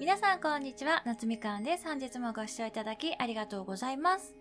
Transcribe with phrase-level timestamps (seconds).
[0.00, 1.84] 皆さんこんにちは、夏みかんです。
[1.84, 4.34] 本日もご視聴いただきありがとうございます。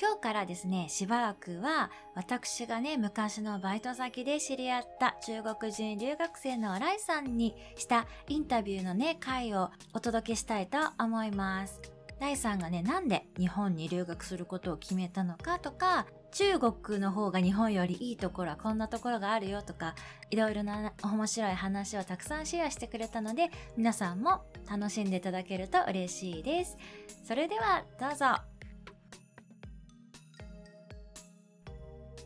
[0.00, 11.80] 今日からですね、しばらくは私がね、昔のバイト先で知り合った中国人留学生の新井さんにしたインタビューのね、回をお届けしたいと思います。
[12.22, 19.96] ライさんがね、なんで日本に留学することを決めたのかとか、中国の方が日本よりいいところはこんなところがあるよとか、
[20.30, 26.78] いろいろな面白い話をたくさんシェアしてくれたので、皆さんも楽しんでいただけると嬉しいです。
[27.26, 28.26] それではどうぞ。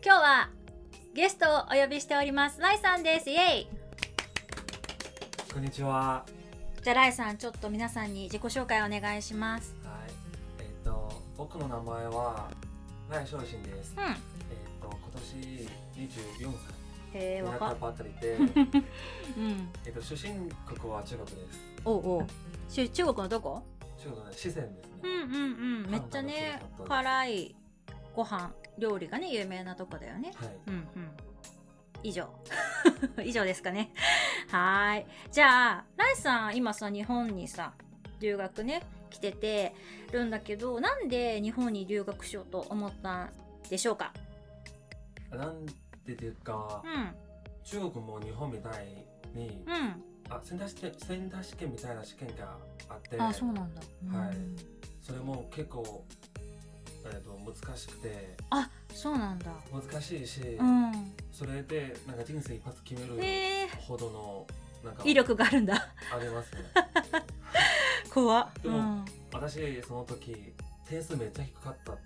[0.05, 0.51] 今日は
[1.15, 2.60] ゲストをお呼びしております。
[2.60, 3.30] ライさんです。
[3.30, 3.69] イェイ
[5.51, 6.27] こんにちは。
[6.83, 9.86] じゃあライさん、ちょっと皆さんに自己紹介お願いします。
[11.37, 12.51] 僕の名前は
[13.11, 13.95] ライショウシンです。
[13.97, 14.05] うん。
[14.05, 14.15] えっ、
[14.81, 16.53] と今年24
[17.13, 18.37] 歳へえ、になったばかりで、
[19.37, 19.69] うん。
[19.85, 21.60] えっと出身国は中国です。
[21.85, 22.27] おうお
[22.69, 23.63] 中国のどこ？
[23.99, 25.01] 中国の四川ですね。
[25.02, 25.33] うんうん
[25.85, 25.91] うん。
[25.91, 27.55] めっちゃね、辛い
[28.15, 30.32] ご飯、料理がね、有名なとこだよね。
[30.37, 30.57] はい。
[30.69, 31.10] うんうん。
[32.03, 32.29] 以上。
[33.25, 33.93] 以上ですかね。
[34.51, 35.07] はーい。
[35.30, 37.73] じゃあ、ライさん、今さ、日本にさ、
[38.21, 39.74] 留学ね、来てて
[40.12, 43.30] るんだけど、なんで日本に留学しようと思ったん
[43.71, 44.13] でしょうか？
[45.30, 45.66] なん
[46.04, 47.15] でというか、うん。
[47.65, 48.87] 中国も日本みたい
[49.35, 50.02] に、うん。
[50.29, 52.57] あセンター試験センター試験みたいな試験が
[52.88, 53.80] あって、あ、そうなんだ。
[54.18, 54.57] はいうん
[55.02, 56.04] それも結構
[57.04, 59.52] えっ、と難しくてあ、そうなんだ。
[59.73, 60.93] 難しいし、うん。
[61.30, 64.47] それでなんか人生一発決めるえほどの
[64.84, 65.75] なんかー、威力があるんだ。
[66.12, 66.60] ありますね。
[68.17, 68.62] 怖っ。
[68.62, 69.05] でもうん。
[69.33, 70.55] 私その時
[70.89, 71.99] 点数めっちゃ低かったか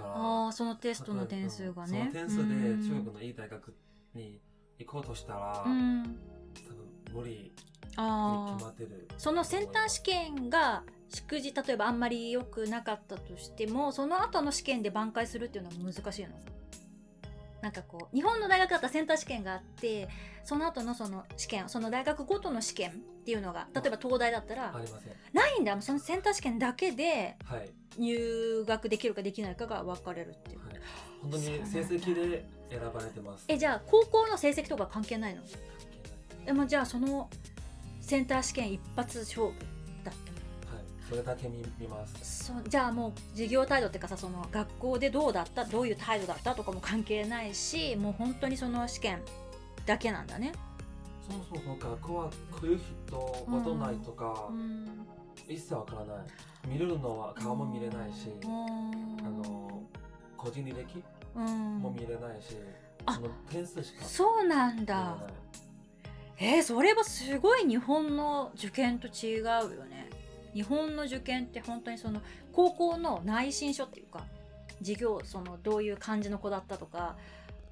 [0.00, 2.10] らああ、そのテストの点数がね。
[2.12, 3.74] その点数でうん中国のいい大学
[4.14, 4.40] に
[4.78, 6.18] 行こうとしたら、うん。
[7.08, 8.70] 多分無理に決ま。
[8.70, 16.28] ってるそのセンター試験が祝辞例えばあんまり良くなかったとしてもその後の試験で挽回するっていうのは難しいの？
[17.60, 20.08] なんかこう日本の大学だったらセンター試験があって
[20.44, 25.12] その後のその試験その大学ごとの試験っていうのが例えば東大だったらありません。
[25.32, 25.80] ないんだ。
[25.82, 30.58] そのセンター試験だけではい、入学できるかできないかが分かれるっていう。
[30.60, 30.80] はい、
[31.22, 33.44] 本当に成績で選ばれてます。
[33.48, 35.42] えじゃあ高校の成績とか関係ないの？
[36.46, 37.28] えもうじゃあその
[38.00, 39.54] センター試験一発勝負？
[41.08, 49.22] それだけ見見ますそうじゃあもう授業態度っていうかさその学校でどうだったどういう態度だったとかも関係ないしもう本当にその試験
[49.86, 50.52] だけなんだね。
[51.26, 52.30] そもそもその学校は
[52.60, 55.06] 来る人ことないとか、うん
[55.46, 56.26] 一切わからない
[56.66, 59.82] 見れるのは顔も見れないし、うんあの
[60.36, 61.02] 個人履歴
[61.34, 62.56] うんも見れないし、
[63.06, 65.16] あその点数しかそうなんだ。
[66.38, 70.07] えー、それはすごい日本の受験と違うよね。
[70.54, 72.20] 日本の受験って本当にその
[72.52, 74.24] 高校の内申書っていうか
[74.80, 77.16] 授業そのどういう感じの子だったとか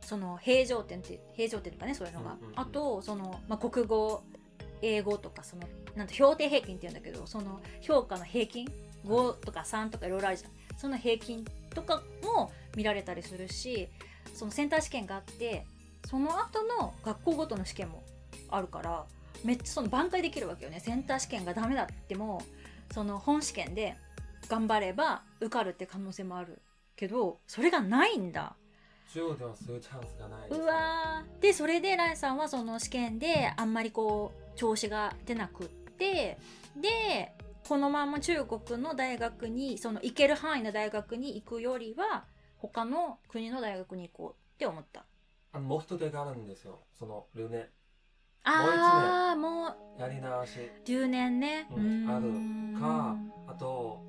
[0.01, 4.23] その平常点って平常点とかねそういうのが、あとその、まあ、国語
[4.83, 5.63] 英語とかその
[5.97, 8.69] なんと評定平均って言うんだけどその評価の平均
[9.07, 10.51] 5とか3とかいろいろあるじゃん。
[10.79, 11.45] その平均
[11.75, 13.89] とかも見られたりするし
[14.35, 15.65] そのセンター試験があって
[16.07, 18.03] その後の学校ごとの試験も
[18.51, 19.07] あるから
[19.45, 20.81] めっちゃその挽回できるわけよね。
[20.81, 22.43] センター試験がダメだっても
[22.93, 23.97] その本試験で
[24.49, 26.61] 頑張れば受かるって可能性もある
[26.95, 28.55] けどそれがないんだ。
[29.13, 31.43] 中国ではそういうチャンスがないです、うわー。
[31.43, 36.39] でそれでライさんはその試験であんまりこう調子が出なくって
[36.77, 37.33] で
[37.69, 42.25] このまま中国の大学にその行ける範囲の大学に行くよりは
[42.59, 45.05] 他の国の大学に行こうって思った。
[45.53, 46.81] あのもう一手があるんですよ。
[46.99, 47.67] その留年
[48.47, 50.01] ああもう。
[50.01, 50.59] やり直し。
[50.85, 52.09] 10年ね、うん。
[52.09, 53.17] あるか
[53.49, 54.01] あと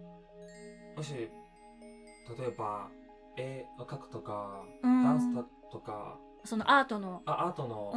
[0.96, 1.30] もし例
[2.48, 2.88] えば
[3.38, 5.04] 絵を描くとかうん。
[5.04, 6.18] ダンスだとか。
[6.44, 7.22] そのアートの。
[7.26, 7.92] あアートの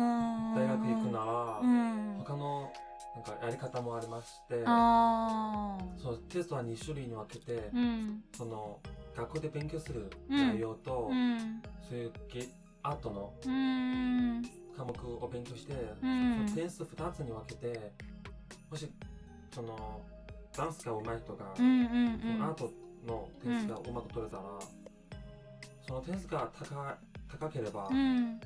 [0.54, 2.18] 大大学行くならうん。
[2.18, 2.72] 他の
[3.14, 4.64] なんかやり方もありまして。
[6.02, 8.22] そうテストは2種類に分けて、うん。
[8.34, 8.78] その
[9.14, 11.62] 学校で勉強する内容と、うん。
[11.86, 12.46] そういうゲ
[12.82, 14.42] アートのうん
[14.80, 16.52] 科目を勉強して、うん。
[16.54, 17.92] 点数2つに分けて
[18.70, 18.90] もし
[19.54, 20.00] その
[20.56, 22.72] ダンスが上手い人が、うんうんそのアート
[23.06, 24.42] の点数がうまく取れたら、
[25.86, 26.96] その点数が高
[27.28, 28.40] 高ければ、うん。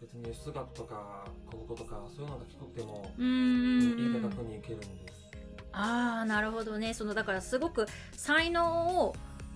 [0.00, 5.30] 別に数学とか国語とかそういうのが低くても、うんうんいいうん大学に行けるんです。
[5.72, 6.94] ああなるほどね。
[6.94, 9.14] そのだからすごく才能を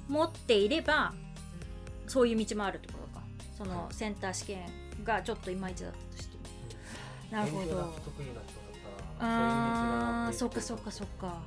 [0.08, 1.12] 持っていれば
[2.06, 3.24] そういう道もあるってことか。
[3.56, 3.94] そのはい。
[3.94, 6.42] センター試験がちょっといまいちだったとしても。
[7.30, 7.94] なるほど。
[9.20, 11.42] ああそっかそっかそっか。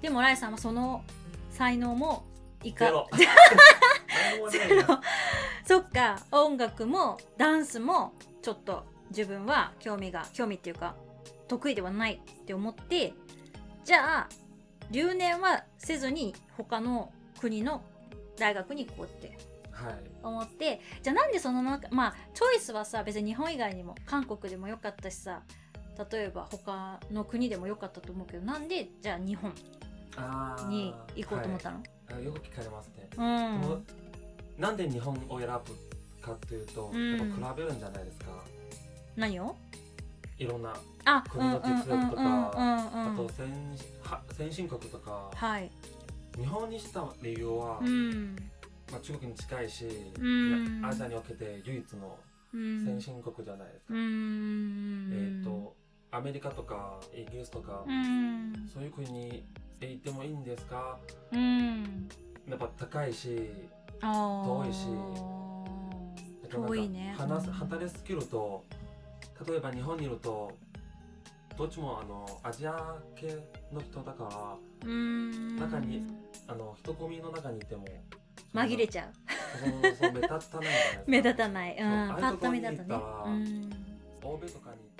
[0.00, 1.04] でもライさんはその
[1.50, 2.24] 才能も
[2.62, 2.86] いか。
[2.86, 3.08] ゼロ。
[5.64, 6.18] そっか。
[6.32, 10.96] 音楽もダンスもちょっと自分は興味が興味っていうか
[11.46, 13.12] 得意ではないって思って
[13.84, 14.28] じゃあ
[14.90, 17.82] 留年はせずに他の国の
[18.38, 19.28] 大学に行こうって。
[19.28, 19.51] はい
[20.22, 25.42] 思ってじゃあなんでその中まあチョイスはさ別に日本以外にも韓国でもよかったしさ
[26.10, 29.52] 例えば他の国でもよかったと思うけどなんでじゃあ日本
[30.68, 32.14] に行こうと思ったの、はい。
[32.14, 33.84] あよく聞かれますね、うん。
[34.58, 37.18] なんで日本を選ぶかというと、うん。
[37.18, 38.26] やっぱ比べるんじゃないですか。
[39.16, 39.56] 何を？
[40.38, 40.74] いろんな
[41.04, 43.48] あ国の実力とかあうんと先
[44.02, 45.70] は先進国とかはい。
[46.36, 48.36] 日本にした理由は、うん
[48.92, 49.86] まあ、中国に近いし、
[50.20, 50.84] ん。
[50.84, 52.18] アジアにおけて唯一の
[52.54, 52.84] うん。
[52.84, 55.10] 先進国じゃないですか、うん。
[55.10, 55.74] えっ、と
[56.10, 58.68] アメリカとかイギリスとか、うん。
[58.72, 59.42] そういう国に
[59.80, 60.98] 行ってもいいんですか？
[61.32, 62.08] うん。
[62.46, 63.50] やっぱ高いし
[64.02, 64.86] 遠いし。
[66.50, 67.14] 遠いね。
[67.16, 68.62] 話す働きスキルと
[69.48, 70.52] 例えば日本にいると
[71.56, 73.38] どっちもあのアジア系
[73.72, 75.56] の人だからうん。
[75.56, 76.06] 中に
[76.46, 77.86] あの一組の中にいても
[78.54, 79.12] 紛れちゃう。
[80.12, 80.68] 目立たない
[81.06, 81.76] 目立たない。
[81.76, 82.08] うん。
[82.20, 82.94] パッと見だとね。
[84.22, 84.91] 欧米とかに